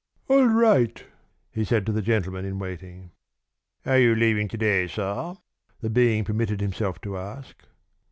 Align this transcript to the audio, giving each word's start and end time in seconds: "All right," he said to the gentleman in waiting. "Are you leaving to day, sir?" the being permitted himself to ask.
"All 0.27 0.47
right," 0.47 1.05
he 1.51 1.63
said 1.63 1.85
to 1.85 1.91
the 1.91 2.01
gentleman 2.01 2.43
in 2.43 2.57
waiting. 2.57 3.11
"Are 3.85 3.99
you 3.99 4.15
leaving 4.15 4.47
to 4.47 4.57
day, 4.57 4.87
sir?" 4.87 5.35
the 5.81 5.91
being 5.91 6.23
permitted 6.23 6.59
himself 6.59 6.99
to 7.01 7.19
ask. 7.19 7.63